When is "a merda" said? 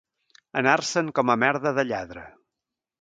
1.33-1.75